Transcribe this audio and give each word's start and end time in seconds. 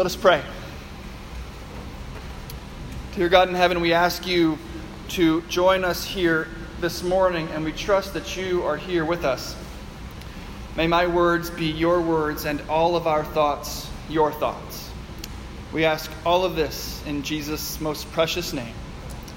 Let 0.00 0.06
us 0.06 0.16
pray. 0.16 0.42
Dear 3.16 3.28
God 3.28 3.50
in 3.50 3.54
heaven, 3.54 3.82
we 3.82 3.92
ask 3.92 4.26
you 4.26 4.56
to 5.08 5.42
join 5.42 5.84
us 5.84 6.06
here 6.06 6.48
this 6.80 7.02
morning, 7.02 7.48
and 7.48 7.66
we 7.66 7.72
trust 7.72 8.14
that 8.14 8.34
you 8.34 8.62
are 8.62 8.78
here 8.78 9.04
with 9.04 9.26
us. 9.26 9.54
May 10.74 10.86
my 10.86 11.06
words 11.06 11.50
be 11.50 11.66
your 11.66 12.00
words 12.00 12.46
and 12.46 12.62
all 12.70 12.96
of 12.96 13.06
our 13.06 13.22
thoughts 13.22 13.90
your 14.08 14.32
thoughts. 14.32 14.90
We 15.70 15.84
ask 15.84 16.10
all 16.24 16.46
of 16.46 16.56
this 16.56 17.04
in 17.04 17.22
Jesus' 17.22 17.78
most 17.78 18.10
precious 18.12 18.54
name. 18.54 18.72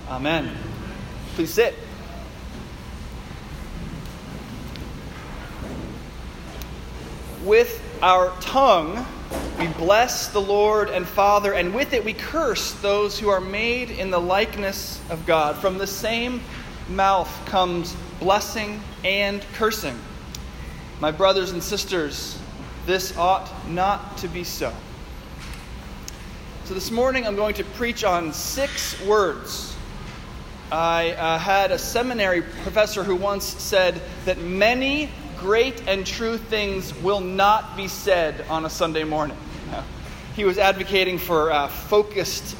Amen. 0.07 0.49
Please 1.35 1.53
sit. 1.53 1.75
With 7.43 7.83
our 8.01 8.33
tongue, 8.39 9.05
we 9.59 9.67
bless 9.67 10.27
the 10.27 10.41
Lord 10.41 10.89
and 10.89 11.07
Father, 11.07 11.53
and 11.53 11.73
with 11.73 11.93
it 11.93 12.03
we 12.03 12.13
curse 12.13 12.73
those 12.73 13.17
who 13.17 13.29
are 13.29 13.41
made 13.41 13.89
in 13.89 14.11
the 14.11 14.19
likeness 14.19 15.01
of 15.09 15.25
God. 15.25 15.57
From 15.57 15.77
the 15.77 15.87
same 15.87 16.41
mouth 16.89 17.29
comes 17.45 17.95
blessing 18.19 18.81
and 19.03 19.41
cursing. 19.53 19.99
My 20.99 21.11
brothers 21.11 21.51
and 21.51 21.63
sisters, 21.63 22.37
this 22.85 23.17
ought 23.17 23.51
not 23.69 24.17
to 24.17 24.27
be 24.27 24.43
so. 24.43 24.73
So, 26.65 26.73
this 26.73 26.91
morning 26.91 27.27
I'm 27.27 27.35
going 27.35 27.55
to 27.55 27.63
preach 27.63 28.03
on 28.03 28.33
six 28.33 29.01
words. 29.05 29.75
I 30.71 31.11
uh, 31.11 31.37
had 31.37 31.71
a 31.71 31.77
seminary 31.77 32.41
professor 32.41 33.03
who 33.03 33.15
once 33.15 33.45
said 33.45 34.01
that 34.25 34.39
many 34.39 35.09
great 35.43 35.89
and 35.89 36.07
true 36.07 36.37
things 36.37 36.95
will 37.01 37.19
not 37.19 37.75
be 37.75 37.89
said 37.89 38.45
on 38.49 38.63
a 38.63 38.69
Sunday 38.69 39.03
morning. 39.03 39.37
He 40.35 40.45
was 40.45 40.57
advocating 40.57 41.19
for 41.19 41.51
uh, 41.51 41.67
focused 41.67 42.55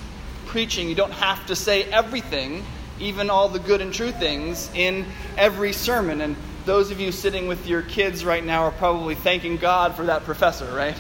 preaching. 0.46 0.90
You 0.90 0.94
don't 0.94 1.14
have 1.14 1.44
to 1.48 1.56
say 1.56 1.86
everything, 1.86 2.64
even 3.00 3.32
all 3.32 3.50
the 3.50 3.58
good 3.58 3.82
and 3.82 3.92
true 3.92 4.12
things, 4.12 4.70
in 4.76 5.08
every 5.38 5.74
sermon. 5.74 6.22
And 6.22 6.36
those 6.66 6.92
of 6.92 7.00
you 7.00 7.12
sitting 7.12 7.48
with 7.48 7.66
your 7.66 7.82
kids 7.82 8.24
right 8.24 8.46
now 8.46 8.66
are 8.66 8.72
probably 8.72 9.16
thanking 9.16 9.58
God 9.58 9.96
for 9.96 10.06
that 10.06 10.24
professor, 10.24 10.72
right? 10.76 10.96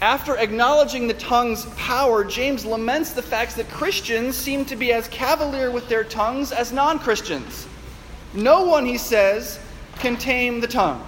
after 0.00 0.36
acknowledging 0.36 1.06
the 1.06 1.14
tongue's 1.14 1.66
power, 1.76 2.24
James 2.24 2.64
laments 2.64 3.12
the 3.12 3.22
fact 3.22 3.56
that 3.56 3.68
Christians 3.70 4.36
seem 4.36 4.64
to 4.64 4.74
be 4.74 4.92
as 4.92 5.06
cavalier 5.08 5.70
with 5.70 5.88
their 5.88 6.02
tongues 6.02 6.50
as 6.50 6.72
non 6.72 6.98
Christians. 6.98 7.68
No 8.34 8.64
one, 8.64 8.86
he 8.86 8.98
says, 8.98 9.58
can 9.98 10.16
tame 10.16 10.60
the 10.60 10.66
tongue, 10.66 11.04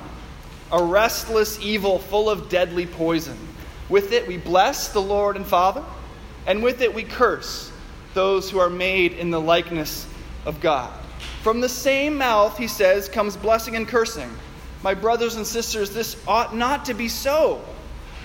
a 0.70 0.82
restless 0.82 1.58
evil 1.60 1.98
full 1.98 2.28
of 2.28 2.48
deadly 2.48 2.86
poison. 2.86 3.36
With 3.88 4.12
it 4.12 4.26
we 4.26 4.36
bless 4.36 4.88
the 4.88 5.00
Lord 5.00 5.36
and 5.36 5.46
Father, 5.46 5.84
and 6.46 6.62
with 6.62 6.80
it 6.80 6.94
we 6.94 7.02
curse 7.02 7.72
those 8.12 8.50
who 8.50 8.58
are 8.58 8.70
made 8.70 9.12
in 9.12 9.30
the 9.30 9.40
likeness 9.40 10.06
of 10.46 10.60
God. 10.60 10.92
From 11.42 11.60
the 11.60 11.68
same 11.68 12.16
mouth, 12.16 12.56
he 12.56 12.68
says, 12.68 13.08
comes 13.08 13.36
blessing 13.36 13.76
and 13.76 13.88
cursing. 13.88 14.30
My 14.82 14.94
brothers 14.94 15.36
and 15.36 15.46
sisters, 15.46 15.90
this 15.90 16.16
ought 16.28 16.54
not 16.54 16.84
to 16.86 16.94
be 16.94 17.08
so. 17.08 17.62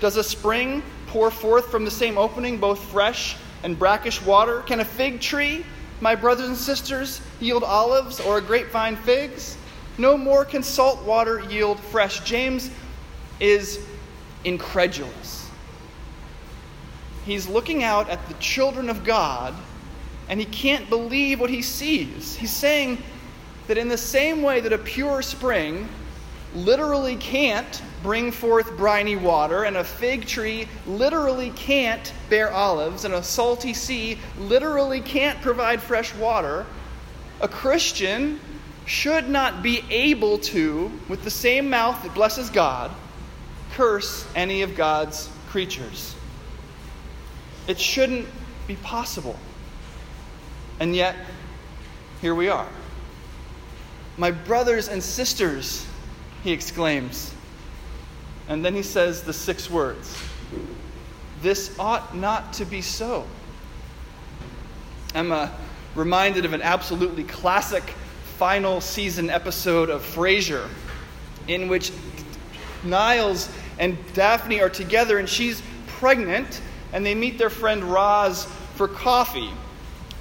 Does 0.01 0.17
a 0.17 0.23
spring 0.23 0.83
pour 1.07 1.31
forth 1.31 1.71
from 1.71 1.85
the 1.85 1.91
same 1.91 2.17
opening 2.17 2.57
both 2.57 2.79
fresh 2.91 3.37
and 3.63 3.79
brackish 3.79 4.21
water? 4.21 4.61
Can 4.61 4.79
a 4.79 4.85
fig 4.85 5.19
tree, 5.21 5.65
my 6.01 6.15
brothers 6.15 6.47
and 6.47 6.57
sisters, 6.57 7.21
yield 7.39 7.63
olives 7.63 8.19
or 8.19 8.37
a 8.37 8.41
grapevine 8.41 8.95
figs? 8.95 9.57
No 9.97 10.17
more 10.17 10.45
can 10.45 10.63
salt 10.63 11.03
water 11.03 11.41
yield 11.49 11.79
fresh. 11.79 12.21
James 12.21 12.71
is 13.39 13.85
incredulous. 14.45 15.49
He's 17.25 17.47
looking 17.47 17.83
out 17.83 18.09
at 18.09 18.25
the 18.27 18.33
children 18.35 18.89
of 18.89 19.03
God 19.03 19.53
and 20.29 20.39
he 20.39 20.45
can't 20.45 20.89
believe 20.89 21.39
what 21.39 21.49
he 21.49 21.61
sees. 21.61 22.35
He's 22.35 22.55
saying 22.55 23.01
that 23.67 23.77
in 23.77 23.87
the 23.87 23.97
same 23.97 24.41
way 24.41 24.61
that 24.61 24.71
a 24.71 24.77
pure 24.77 25.21
spring 25.21 25.89
literally 26.55 27.15
can't 27.17 27.81
bring 28.01 28.31
forth 28.31 28.75
briny 28.77 29.15
water, 29.15 29.63
and 29.63 29.77
a 29.77 29.83
fig 29.83 30.25
tree 30.25 30.67
literally 30.87 31.51
can't 31.51 32.13
bear 32.29 32.51
olives, 32.51 33.05
and 33.05 33.13
a 33.13 33.23
salty 33.23 33.73
sea 33.73 34.17
literally 34.39 35.01
can't 35.01 35.41
provide 35.41 35.81
fresh 35.81 36.13
water, 36.15 36.65
a 37.41 37.47
Christian 37.47 38.39
should 38.85 39.29
not 39.29 39.61
be 39.61 39.83
able 39.89 40.37
to, 40.39 40.91
with 41.07 41.23
the 41.23 41.29
same 41.29 41.69
mouth 41.69 42.01
that 42.03 42.13
blesses 42.13 42.49
God, 42.49 42.91
curse 43.73 44.25
any 44.35 44.61
of 44.61 44.75
God's 44.75 45.29
creatures. 45.49 46.15
It 47.67 47.79
shouldn't 47.79 48.27
be 48.67 48.75
possible. 48.77 49.37
And 50.79 50.95
yet, 50.95 51.15
here 52.21 52.33
we 52.33 52.49
are. 52.49 52.67
My 54.17 54.31
brothers 54.31 54.87
and 54.87 55.03
sisters, 55.03 55.85
he 56.43 56.51
exclaims. 56.51 57.33
And 58.47 58.63
then 58.65 58.73
he 58.73 58.83
says 58.83 59.23
the 59.23 59.33
six 59.33 59.69
words 59.69 60.17
This 61.41 61.77
ought 61.77 62.15
not 62.15 62.53
to 62.53 62.65
be 62.65 62.81
so. 62.81 63.25
I'm 65.15 65.49
reminded 65.95 66.45
of 66.45 66.53
an 66.53 66.61
absolutely 66.61 67.23
classic 67.23 67.83
final 68.37 68.79
season 68.79 69.29
episode 69.29 69.89
of 69.89 70.01
Frasier 70.01 70.67
in 71.47 71.67
which 71.67 71.91
Niles 72.83 73.49
and 73.79 73.97
Daphne 74.13 74.61
are 74.61 74.69
together 74.69 75.17
and 75.17 75.27
she's 75.27 75.61
pregnant 75.87 76.61
and 76.93 77.05
they 77.05 77.15
meet 77.15 77.37
their 77.37 77.49
friend 77.49 77.83
Roz 77.83 78.45
for 78.75 78.87
coffee. 78.87 79.49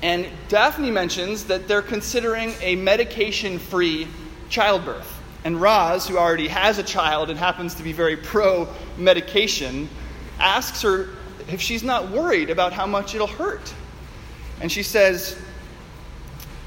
And 0.02 0.26
Daphne 0.48 0.90
mentions 0.90 1.44
that 1.44 1.68
they're 1.68 1.82
considering 1.82 2.54
a 2.60 2.76
medication 2.76 3.58
free 3.58 4.08
childbirth. 4.48 5.17
And 5.44 5.60
Roz, 5.60 6.08
who 6.08 6.18
already 6.18 6.48
has 6.48 6.78
a 6.78 6.82
child 6.82 7.30
and 7.30 7.38
happens 7.38 7.74
to 7.76 7.82
be 7.82 7.92
very 7.92 8.16
pro 8.16 8.68
medication, 8.96 9.88
asks 10.38 10.82
her 10.82 11.10
if 11.48 11.60
she's 11.60 11.82
not 11.82 12.10
worried 12.10 12.50
about 12.50 12.72
how 12.72 12.86
much 12.86 13.14
it'll 13.14 13.26
hurt. 13.26 13.72
And 14.60 14.70
she 14.70 14.82
says, 14.82 15.40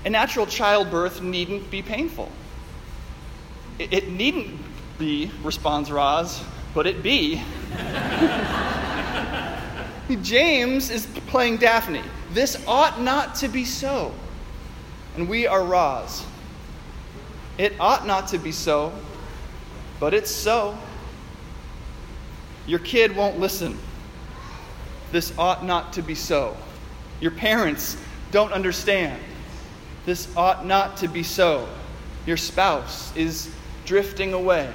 A 0.05 0.09
natural 0.09 0.45
childbirth 0.45 1.21
needn't 1.21 1.69
be 1.69 1.81
painful. 1.81 2.29
It, 3.77 3.93
it 3.93 4.09
needn't 4.09 4.59
be, 4.97 5.31
responds 5.43 5.91
Roz, 5.91 6.41
but 6.73 6.87
it 6.87 7.03
be. 7.03 7.41
James 10.21 10.89
is 10.89 11.05
playing 11.27 11.57
Daphne. 11.57 12.03
This 12.33 12.61
ought 12.67 13.01
not 13.01 13.35
to 13.35 13.47
be 13.47 13.65
so. 13.65 14.13
And 15.15 15.29
we 15.29 15.47
are 15.47 15.63
Roz. 15.63 16.25
It 17.57 17.73
ought 17.79 18.07
not 18.07 18.27
to 18.29 18.37
be 18.37 18.51
so, 18.51 18.93
but 19.99 20.13
it's 20.13 20.31
so. 20.31 20.77
Your 22.65 22.79
kid 22.79 23.15
won't 23.15 23.39
listen. 23.39 23.77
This 25.11 25.33
ought 25.37 25.65
not 25.65 25.93
to 25.93 26.01
be 26.01 26.15
so. 26.15 26.55
Your 27.19 27.31
parents 27.31 27.97
don't 28.31 28.51
understand. 28.51 29.21
This 30.05 30.35
ought 30.35 30.65
not 30.65 30.97
to 30.97 31.07
be 31.07 31.23
so. 31.23 31.67
Your 32.25 32.37
spouse 32.37 33.15
is 33.15 33.53
drifting 33.85 34.33
away. 34.33 34.71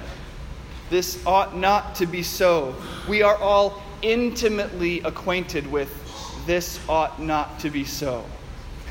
This 0.90 1.25
ought 1.26 1.56
not 1.56 1.94
to 1.96 2.06
be 2.06 2.23
so. 2.23 2.75
We 3.08 3.23
are 3.23 3.37
all 3.37 3.82
intimately 4.02 5.00
acquainted 5.00 5.67
with 5.67 5.90
this 6.46 6.78
ought 6.88 7.20
not 7.20 7.58
to 7.61 7.70
be 7.70 7.84
so. 7.84 8.25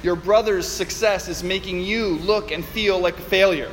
Your 0.05 0.15
brother's 0.15 0.67
success 0.67 1.27
is 1.27 1.41
making 1.41 1.81
you 1.81 2.19
look 2.19 2.51
and 2.51 2.63
feel 2.63 2.99
like 2.99 3.17
a 3.17 3.23
failure. 3.23 3.71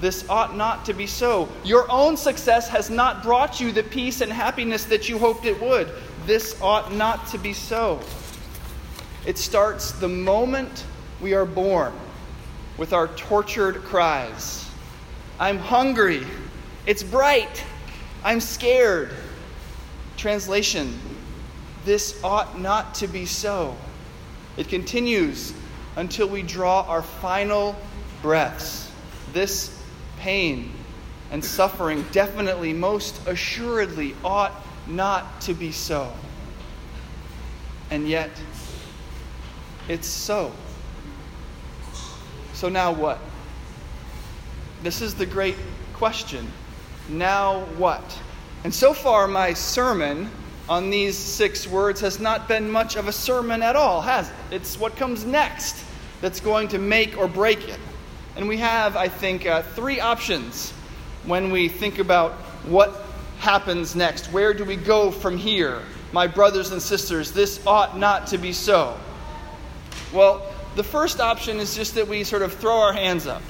This 0.00 0.26
ought 0.30 0.56
not 0.56 0.86
to 0.86 0.94
be 0.94 1.06
so. 1.06 1.46
Your 1.62 1.84
own 1.90 2.16
success 2.16 2.70
has 2.70 2.88
not 2.88 3.22
brought 3.22 3.60
you 3.60 3.70
the 3.70 3.82
peace 3.82 4.22
and 4.22 4.32
happiness 4.32 4.86
that 4.86 5.10
you 5.10 5.18
hoped 5.18 5.44
it 5.44 5.60
would. 5.60 5.90
This 6.24 6.58
ought 6.62 6.94
not 6.94 7.26
to 7.26 7.38
be 7.38 7.52
so. 7.52 8.00
It 9.26 9.36
starts 9.36 9.92
the 9.92 10.08
moment 10.08 10.86
we 11.20 11.34
are 11.34 11.44
born 11.44 11.92
with 12.78 12.94
our 12.94 13.08
tortured 13.08 13.84
cries 13.84 14.66
I'm 15.38 15.58
hungry. 15.58 16.26
It's 16.86 17.02
bright. 17.02 17.62
I'm 18.24 18.40
scared. 18.40 19.10
Translation 20.16 20.98
This 21.84 22.24
ought 22.24 22.58
not 22.58 22.94
to 22.94 23.06
be 23.06 23.26
so. 23.26 23.76
It 24.56 24.68
continues 24.68 25.52
until 25.96 26.28
we 26.28 26.42
draw 26.42 26.82
our 26.82 27.02
final 27.02 27.76
breaths. 28.22 28.90
This 29.32 29.82
pain 30.18 30.72
and 31.30 31.44
suffering 31.44 32.04
definitely, 32.12 32.72
most 32.72 33.26
assuredly, 33.26 34.14
ought 34.24 34.52
not 34.86 35.40
to 35.42 35.54
be 35.54 35.72
so. 35.72 36.12
And 37.90 38.08
yet, 38.08 38.30
it's 39.88 40.06
so. 40.06 40.52
So 42.54 42.68
now 42.68 42.92
what? 42.92 43.18
This 44.82 45.02
is 45.02 45.14
the 45.14 45.26
great 45.26 45.56
question. 45.94 46.50
Now 47.08 47.60
what? 47.76 48.02
And 48.64 48.74
so 48.74 48.92
far, 48.92 49.28
my 49.28 49.52
sermon 49.52 50.30
on 50.68 50.90
these 50.90 51.16
six 51.16 51.66
words 51.66 52.00
has 52.00 52.18
not 52.18 52.48
been 52.48 52.70
much 52.70 52.96
of 52.96 53.08
a 53.08 53.12
sermon 53.12 53.62
at 53.62 53.76
all, 53.76 54.00
has 54.00 54.28
it? 54.28 54.34
It's 54.50 54.78
what 54.78 54.96
comes 54.96 55.24
next 55.24 55.84
that's 56.20 56.40
going 56.40 56.68
to 56.68 56.78
make 56.78 57.16
or 57.16 57.28
break 57.28 57.68
it. 57.68 57.78
And 58.36 58.48
we 58.48 58.56
have, 58.58 58.96
I 58.96 59.08
think, 59.08 59.46
uh, 59.46 59.62
three 59.62 60.00
options 60.00 60.72
when 61.24 61.50
we 61.50 61.68
think 61.68 61.98
about 61.98 62.32
what 62.66 63.04
happens 63.38 63.94
next. 63.94 64.32
Where 64.32 64.52
do 64.52 64.64
we 64.64 64.76
go 64.76 65.10
from 65.10 65.36
here? 65.36 65.82
My 66.12 66.26
brothers 66.26 66.72
and 66.72 66.82
sisters, 66.82 67.32
this 67.32 67.64
ought 67.66 67.98
not 67.98 68.26
to 68.28 68.38
be 68.38 68.52
so. 68.52 68.98
Well, 70.12 70.52
the 70.74 70.84
first 70.84 71.20
option 71.20 71.58
is 71.58 71.74
just 71.74 71.94
that 71.94 72.06
we 72.06 72.24
sort 72.24 72.42
of 72.42 72.52
throw 72.54 72.78
our 72.78 72.92
hands 72.92 73.26
up 73.26 73.42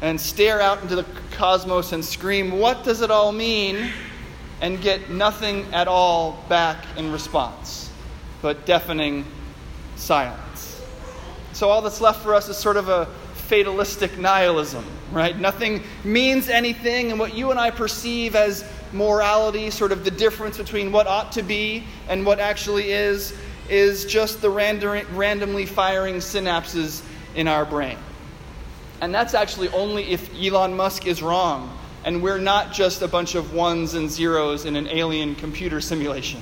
and 0.00 0.20
stare 0.20 0.60
out 0.60 0.82
into 0.82 0.96
the 0.96 1.06
cosmos 1.32 1.92
and 1.92 2.04
scream, 2.04 2.58
What 2.58 2.84
does 2.84 3.00
it 3.00 3.10
all 3.10 3.32
mean? 3.32 3.90
And 4.62 4.80
get 4.80 5.10
nothing 5.10 5.66
at 5.74 5.88
all 5.88 6.42
back 6.48 6.86
in 6.96 7.12
response, 7.12 7.90
but 8.40 8.64
deafening 8.64 9.26
silence. 9.96 10.80
So 11.52 11.68
all 11.68 11.82
that's 11.82 12.00
left 12.00 12.22
for 12.22 12.34
us 12.34 12.48
is 12.48 12.56
sort 12.56 12.76
of 12.76 12.88
a 12.88 13.06
fatalistic 13.34 14.16
nihilism, 14.18 14.84
right? 15.10 15.38
Nothing 15.38 15.82
means 16.04 16.48
anything, 16.48 17.10
and 17.10 17.18
what 17.18 17.34
you 17.34 17.50
and 17.50 17.58
I 17.58 17.70
perceive 17.70 18.36
as 18.36 18.64
morality, 18.92 19.68
sort 19.68 19.90
of 19.90 20.04
the 20.04 20.12
difference 20.12 20.56
between 20.56 20.92
what 20.92 21.08
ought 21.08 21.32
to 21.32 21.42
be 21.42 21.82
and 22.08 22.24
what 22.24 22.38
actually 22.38 22.92
is, 22.92 23.36
is 23.68 24.04
just 24.04 24.40
the 24.40 24.48
random, 24.48 25.04
randomly 25.16 25.66
firing 25.66 26.16
synapses 26.16 27.02
in 27.34 27.48
our 27.48 27.64
brain. 27.64 27.98
And 29.00 29.12
that's 29.12 29.34
actually 29.34 29.68
only 29.70 30.04
if 30.04 30.30
Elon 30.40 30.76
Musk 30.76 31.06
is 31.06 31.20
wrong 31.20 31.76
and 32.04 32.22
we're 32.22 32.38
not 32.38 32.72
just 32.72 33.02
a 33.02 33.08
bunch 33.08 33.34
of 33.34 33.54
ones 33.54 33.94
and 33.94 34.10
zeros 34.10 34.64
in 34.64 34.76
an 34.76 34.88
alien 34.88 35.34
computer 35.34 35.80
simulation. 35.80 36.40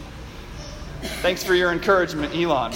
Thanks 1.23 1.43
for 1.43 1.55
your 1.55 1.73
encouragement, 1.73 2.35
Elon. 2.35 2.73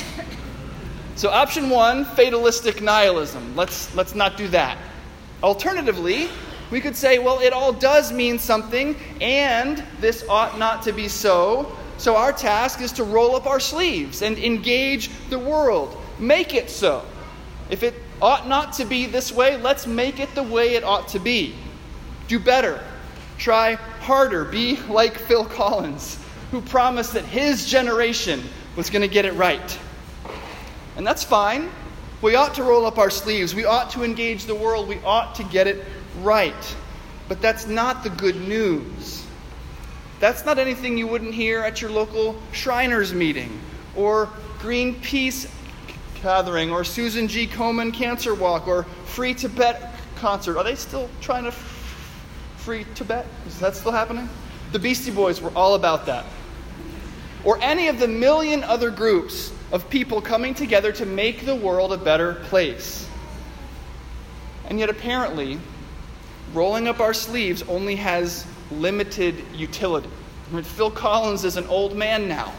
So, 1.16 1.30
option 1.30 1.70
one 1.70 2.04
fatalistic 2.04 2.82
nihilism. 2.82 3.54
Let's, 3.54 3.94
let's 3.94 4.14
not 4.14 4.36
do 4.36 4.48
that. 4.48 4.78
Alternatively, 5.42 6.28
we 6.70 6.80
could 6.80 6.96
say, 6.96 7.18
well, 7.18 7.38
it 7.38 7.52
all 7.52 7.72
does 7.72 8.12
mean 8.12 8.38
something, 8.38 8.96
and 9.20 9.82
this 10.00 10.24
ought 10.28 10.58
not 10.58 10.82
to 10.82 10.92
be 10.92 11.08
so. 11.08 11.76
So, 11.98 12.16
our 12.16 12.32
task 12.32 12.80
is 12.80 12.92
to 12.92 13.04
roll 13.04 13.36
up 13.36 13.46
our 13.46 13.60
sleeves 13.60 14.22
and 14.22 14.38
engage 14.38 15.10
the 15.28 15.38
world. 15.38 15.96
Make 16.18 16.54
it 16.54 16.68
so. 16.68 17.04
If 17.70 17.82
it 17.82 17.94
ought 18.20 18.48
not 18.48 18.72
to 18.74 18.84
be 18.84 19.06
this 19.06 19.30
way, 19.30 19.56
let's 19.56 19.86
make 19.86 20.18
it 20.18 20.34
the 20.34 20.42
way 20.42 20.74
it 20.74 20.82
ought 20.82 21.08
to 21.08 21.18
be. 21.18 21.54
Do 22.34 22.40
better. 22.40 22.80
Try 23.38 23.74
harder. 23.74 24.44
Be 24.44 24.76
like 24.88 25.16
Phil 25.16 25.44
Collins, 25.44 26.18
who 26.50 26.60
promised 26.62 27.12
that 27.12 27.24
his 27.24 27.64
generation 27.64 28.42
was 28.74 28.90
going 28.90 29.02
to 29.02 29.08
get 29.08 29.24
it 29.24 29.34
right. 29.34 29.78
And 30.96 31.06
that's 31.06 31.22
fine. 31.22 31.70
We 32.22 32.34
ought 32.34 32.54
to 32.54 32.64
roll 32.64 32.86
up 32.86 32.98
our 32.98 33.08
sleeves. 33.08 33.54
We 33.54 33.66
ought 33.66 33.90
to 33.90 34.02
engage 34.02 34.46
the 34.46 34.54
world. 34.56 34.88
We 34.88 34.98
ought 35.04 35.36
to 35.36 35.44
get 35.44 35.68
it 35.68 35.84
right. 36.22 36.76
But 37.28 37.40
that's 37.40 37.68
not 37.68 38.02
the 38.02 38.10
good 38.10 38.48
news. 38.48 39.24
That's 40.18 40.44
not 40.44 40.58
anything 40.58 40.98
you 40.98 41.06
wouldn't 41.06 41.34
hear 41.34 41.60
at 41.60 41.80
your 41.80 41.92
local 41.92 42.34
Shriners 42.50 43.14
meeting 43.14 43.60
or 43.94 44.28
Greenpeace 44.58 45.48
gathering 46.20 46.72
or 46.72 46.82
Susan 46.82 47.28
G. 47.28 47.46
Komen 47.46 47.94
Cancer 47.94 48.34
Walk 48.34 48.66
or 48.66 48.82
Free 49.04 49.34
Tibet 49.34 49.92
concert. 50.16 50.58
Are 50.58 50.64
they 50.64 50.74
still 50.74 51.08
trying 51.20 51.44
to 51.44 51.52
free 52.64 52.86
Tibet? 52.94 53.26
Is 53.46 53.60
that 53.60 53.76
still 53.76 53.92
happening? 53.92 54.26
The 54.72 54.78
Beastie 54.78 55.10
Boys 55.10 55.42
were 55.42 55.52
all 55.54 55.74
about 55.74 56.06
that. 56.06 56.24
Or 57.44 57.58
any 57.60 57.88
of 57.88 57.98
the 57.98 58.08
million 58.08 58.64
other 58.64 58.90
groups 58.90 59.52
of 59.70 59.90
people 59.90 60.22
coming 60.22 60.54
together 60.54 60.90
to 60.92 61.04
make 61.04 61.44
the 61.44 61.54
world 61.54 61.92
a 61.92 61.98
better 61.98 62.36
place. 62.44 63.06
And 64.66 64.78
yet, 64.78 64.88
apparently, 64.88 65.60
rolling 66.54 66.88
up 66.88 67.00
our 67.00 67.12
sleeves 67.12 67.62
only 67.64 67.96
has 67.96 68.46
limited 68.70 69.44
utility. 69.52 70.08
I 70.50 70.54
mean, 70.54 70.64
Phil 70.64 70.90
Collins 70.90 71.44
is 71.44 71.58
an 71.58 71.66
old 71.66 71.94
man 71.94 72.28
now. 72.28 72.50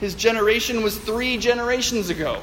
His 0.00 0.14
generation 0.14 0.82
was 0.82 0.98
three 0.98 1.38
generations 1.38 2.10
ago. 2.10 2.42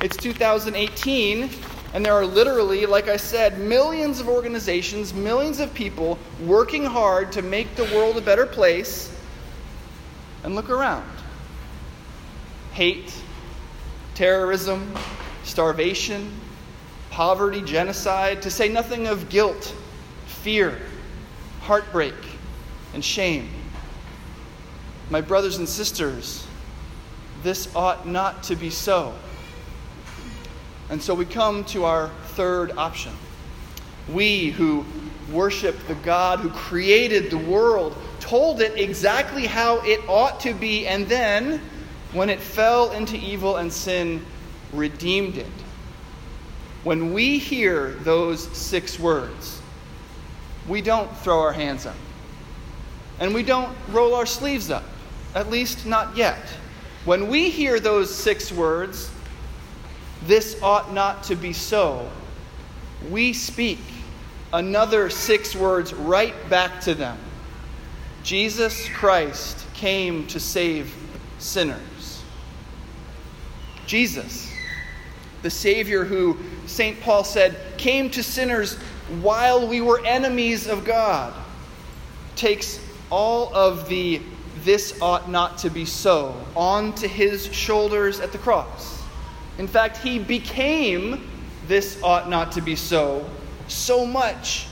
It's 0.00 0.16
2018, 0.16 1.48
and 1.94 2.04
there 2.04 2.12
are 2.12 2.26
literally, 2.26 2.84
like 2.86 3.08
I 3.08 3.16
said, 3.16 3.58
millions 3.58 4.20
of 4.20 4.28
organizations, 4.28 5.14
millions 5.14 5.58
of 5.58 5.72
people 5.72 6.18
working 6.44 6.84
hard 6.84 7.32
to 7.32 7.42
make 7.42 7.74
the 7.76 7.84
world 7.84 8.16
a 8.18 8.20
better 8.20 8.46
place. 8.46 9.14
And 10.44 10.54
look 10.54 10.70
around 10.70 11.04
hate, 12.72 13.12
terrorism, 14.14 14.94
starvation, 15.42 16.30
poverty, 17.10 17.60
genocide, 17.62 18.40
to 18.42 18.50
say 18.50 18.68
nothing 18.68 19.08
of 19.08 19.28
guilt, 19.28 19.74
fear, 20.26 20.80
heartbreak, 21.62 22.14
and 22.94 23.04
shame. 23.04 23.48
My 25.10 25.20
brothers 25.20 25.58
and 25.58 25.68
sisters, 25.68 26.46
this 27.42 27.74
ought 27.74 28.06
not 28.06 28.44
to 28.44 28.54
be 28.54 28.70
so. 28.70 29.12
And 30.90 31.02
so 31.02 31.14
we 31.14 31.24
come 31.24 31.64
to 31.66 31.84
our 31.84 32.08
third 32.28 32.72
option. 32.76 33.12
We 34.08 34.50
who 34.50 34.84
worship 35.30 35.76
the 35.86 35.94
God 35.96 36.40
who 36.40 36.50
created 36.50 37.30
the 37.30 37.38
world, 37.38 37.94
told 38.20 38.60
it 38.60 38.78
exactly 38.78 39.46
how 39.46 39.80
it 39.84 40.00
ought 40.08 40.40
to 40.40 40.54
be, 40.54 40.86
and 40.86 41.06
then, 41.06 41.60
when 42.12 42.30
it 42.30 42.40
fell 42.40 42.90
into 42.92 43.16
evil 43.16 43.56
and 43.56 43.72
sin, 43.72 44.24
redeemed 44.72 45.36
it. 45.36 45.46
When 46.84 47.12
we 47.12 47.38
hear 47.38 47.90
those 48.02 48.48
six 48.56 48.98
words, 48.98 49.60
we 50.66 50.80
don't 50.80 51.14
throw 51.18 51.40
our 51.40 51.52
hands 51.52 51.86
up. 51.86 51.96
And 53.20 53.34
we 53.34 53.42
don't 53.42 53.76
roll 53.90 54.14
our 54.14 54.26
sleeves 54.26 54.70
up, 54.70 54.84
at 55.34 55.50
least 55.50 55.84
not 55.86 56.16
yet. 56.16 56.38
When 57.04 57.28
we 57.28 57.50
hear 57.50 57.80
those 57.80 58.14
six 58.14 58.52
words, 58.52 59.10
this 60.24 60.60
ought 60.62 60.92
not 60.92 61.24
to 61.24 61.36
be 61.36 61.52
so, 61.52 62.10
we 63.10 63.32
speak 63.32 63.78
another 64.52 65.10
six 65.10 65.54
words 65.54 65.92
right 65.92 66.34
back 66.48 66.80
to 66.80 66.94
them 66.94 67.18
Jesus 68.22 68.88
Christ 68.90 69.64
came 69.74 70.26
to 70.26 70.38
save 70.38 70.94
sinners. 71.38 72.22
Jesus, 73.86 74.52
the 75.40 75.48
Savior 75.48 76.04
who 76.04 76.36
St. 76.66 77.00
Paul 77.00 77.24
said 77.24 77.56
came 77.78 78.10
to 78.10 78.22
sinners 78.22 78.74
while 79.22 79.66
we 79.66 79.80
were 79.80 80.04
enemies 80.04 80.66
of 80.66 80.84
God, 80.84 81.32
takes 82.36 82.78
all 83.08 83.54
of 83.54 83.88
the 83.88 84.20
this 84.62 85.00
ought 85.00 85.30
not 85.30 85.56
to 85.58 85.70
be 85.70 85.86
so 85.86 86.34
onto 86.54 87.08
his 87.08 87.50
shoulders 87.54 88.20
at 88.20 88.32
the 88.32 88.38
cross. 88.38 88.97
In 89.58 89.66
fact, 89.66 89.98
he 89.98 90.18
became 90.18 91.28
this 91.66 92.00
ought 92.02 92.30
not 92.30 92.52
to 92.52 92.60
be 92.60 92.74
so 92.76 93.28
so 93.68 94.06
much 94.06 94.66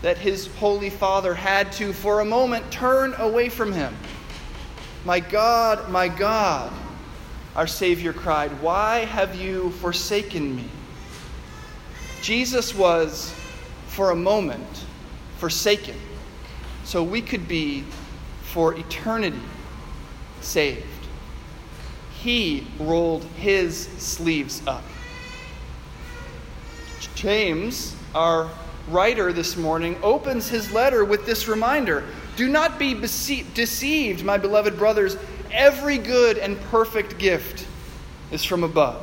that 0.00 0.16
his 0.16 0.46
holy 0.56 0.90
father 0.90 1.34
had 1.34 1.72
to, 1.72 1.92
for 1.92 2.20
a 2.20 2.24
moment, 2.24 2.70
turn 2.70 3.14
away 3.18 3.48
from 3.48 3.72
him. 3.72 3.94
My 5.04 5.20
God, 5.20 5.90
my 5.90 6.08
God, 6.08 6.72
our 7.56 7.66
Savior 7.66 8.12
cried, 8.12 8.50
Why 8.62 9.00
have 9.00 9.34
you 9.34 9.70
forsaken 9.72 10.54
me? 10.56 10.64
Jesus 12.22 12.74
was, 12.74 13.34
for 13.88 14.10
a 14.10 14.16
moment, 14.16 14.84
forsaken 15.38 15.96
so 16.84 17.02
we 17.02 17.20
could 17.20 17.48
be, 17.48 17.84
for 18.42 18.74
eternity, 18.74 19.40
saved. 20.40 20.86
He 22.22 22.66
rolled 22.80 23.24
his 23.36 23.86
sleeves 23.98 24.62
up. 24.66 24.82
James, 27.14 27.94
our 28.14 28.50
writer 28.88 29.32
this 29.32 29.56
morning, 29.56 29.96
opens 30.02 30.48
his 30.48 30.72
letter 30.72 31.04
with 31.04 31.26
this 31.26 31.46
reminder 31.48 32.04
Do 32.36 32.48
not 32.48 32.78
be 32.78 32.94
deceived, 32.94 34.24
my 34.24 34.36
beloved 34.38 34.76
brothers. 34.78 35.16
Every 35.52 35.98
good 35.98 36.38
and 36.38 36.60
perfect 36.62 37.18
gift 37.18 37.66
is 38.30 38.44
from 38.44 38.64
above, 38.64 39.02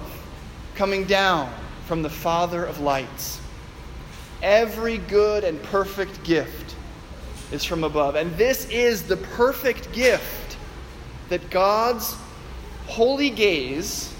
coming 0.75 1.05
down 1.05 1.51
from 1.87 2.01
the 2.01 2.09
Father 2.09 2.65
of 2.65 2.79
lights. 2.79 3.39
Every 4.41 4.97
good 4.97 5.43
and 5.43 5.61
perfect 5.63 6.23
gift 6.23 6.75
is 7.51 7.63
from 7.63 7.83
above. 7.83 8.15
And 8.15 8.35
this 8.37 8.69
is 8.69 9.03
the 9.03 9.17
perfect 9.17 9.91
gift 9.91 10.57
that 11.29 11.49
God's 11.49 12.15
holy 12.87 13.29
gaze 13.29 14.13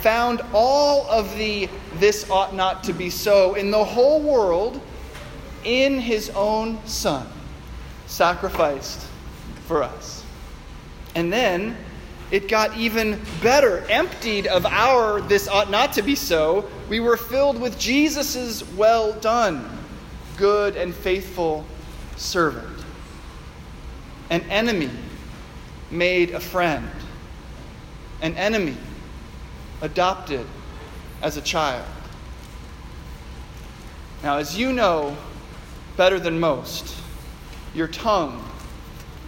found 0.00 0.40
all 0.52 1.06
of 1.08 1.36
the 1.36 1.68
this 1.94 2.28
ought 2.30 2.54
not 2.54 2.82
to 2.84 2.92
be 2.92 3.08
so 3.10 3.54
in 3.54 3.70
the 3.70 3.84
whole 3.84 4.20
world 4.20 4.80
in 5.64 6.00
his 6.00 6.30
own 6.30 6.78
Son, 6.86 7.26
sacrificed 8.06 9.06
for 9.66 9.82
us. 9.82 10.24
And 11.14 11.32
then 11.32 11.76
it 12.30 12.48
got 12.48 12.76
even 12.76 13.20
better. 13.42 13.84
Emptied 13.88 14.46
of 14.46 14.64
our 14.66 15.20
this 15.20 15.48
ought 15.48 15.70
not 15.70 15.92
to 15.92 16.02
be 16.02 16.14
so, 16.14 16.68
we 16.88 16.98
were 16.98 17.16
filled 17.16 17.60
with 17.60 17.78
Jesus' 17.78 18.66
well 18.72 19.12
done, 19.20 19.68
good 20.36 20.76
and 20.76 20.94
faithful 20.94 21.64
servant. 22.16 22.66
An 24.30 24.40
enemy 24.50 24.90
made 25.90 26.30
a 26.30 26.40
friend, 26.40 26.88
an 28.22 28.36
enemy 28.36 28.76
adopted 29.82 30.46
as 31.20 31.36
a 31.36 31.42
child. 31.42 31.84
Now, 34.22 34.38
as 34.38 34.56
you 34.56 34.72
know 34.72 35.16
better 35.96 36.18
than 36.18 36.38
most, 36.38 36.96
your 37.74 37.88
tongue 37.88 38.42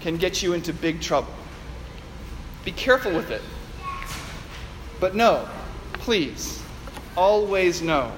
can 0.01 0.17
get 0.17 0.43
you 0.43 0.53
into 0.53 0.73
big 0.73 1.01
trouble. 1.01 1.33
Be 2.65 2.73
careful 2.73 3.13
with 3.13 3.31
it. 3.31 3.43
But 5.01 5.17
know, 5.17 5.49
please, 5.95 6.63
always 7.17 7.83
know 7.83 8.13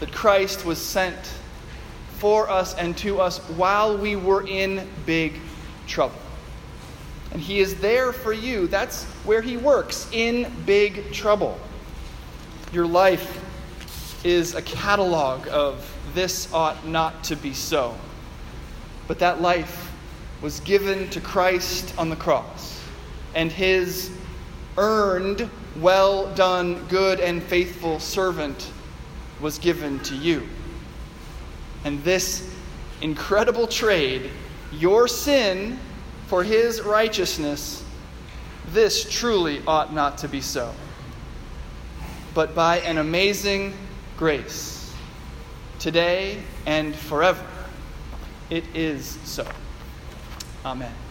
that 0.00 0.12
Christ 0.12 0.64
was 0.64 0.78
sent 0.78 1.34
for 2.18 2.48
us 2.48 2.74
and 2.74 2.96
to 2.98 3.20
us 3.20 3.38
while 3.50 3.98
we 3.98 4.14
were 4.14 4.46
in 4.46 4.88
big 5.04 5.34
trouble. 5.86 6.23
And 7.34 7.42
He 7.42 7.58
is 7.58 7.74
there 7.80 8.12
for 8.12 8.32
you. 8.32 8.66
That's 8.68 9.04
where 9.24 9.42
He 9.42 9.58
works, 9.58 10.08
in 10.12 10.50
big 10.64 11.12
trouble. 11.12 11.58
Your 12.72 12.86
life 12.86 13.42
is 14.24 14.54
a 14.54 14.62
catalog 14.62 15.46
of 15.48 15.90
this 16.14 16.50
ought 16.54 16.86
not 16.86 17.24
to 17.24 17.36
be 17.36 17.52
so. 17.52 17.94
But 19.06 19.18
that 19.18 19.42
life 19.42 19.92
was 20.40 20.60
given 20.60 21.10
to 21.10 21.20
Christ 21.20 21.92
on 21.98 22.08
the 22.08 22.16
cross, 22.16 22.80
and 23.34 23.50
His 23.50 24.10
earned, 24.78 25.50
well 25.80 26.32
done, 26.34 26.86
good 26.86 27.18
and 27.20 27.42
faithful 27.42 27.98
servant 27.98 28.70
was 29.40 29.58
given 29.58 29.98
to 30.00 30.14
you. 30.14 30.46
And 31.84 32.02
this 32.04 32.48
incredible 33.02 33.66
trade 33.66 34.30
your 34.72 35.06
sin 35.06 35.78
for 36.34 36.42
his 36.42 36.80
righteousness, 36.80 37.84
this 38.72 39.08
truly 39.08 39.62
ought 39.68 39.94
not 39.94 40.18
to 40.18 40.26
be 40.26 40.40
so. 40.40 40.74
But 42.34 42.56
by 42.56 42.80
an 42.80 42.98
amazing 42.98 43.72
grace, 44.16 44.92
today 45.78 46.42
and 46.66 46.92
forever, 46.92 47.46
it 48.50 48.64
is 48.74 49.16
so. 49.22 49.46
Amen. 50.64 51.03